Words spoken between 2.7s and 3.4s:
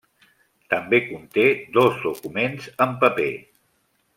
en paper.